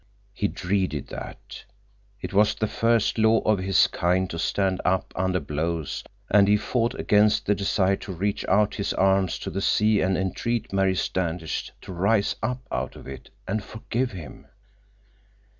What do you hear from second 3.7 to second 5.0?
kind to stand